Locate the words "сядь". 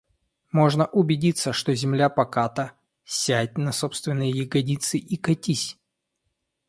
3.05-3.55